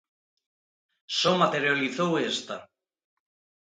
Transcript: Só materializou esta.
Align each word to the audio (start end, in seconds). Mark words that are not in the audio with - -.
Só 1.19 1.31
materializou 1.43 2.11
esta. 2.31 2.57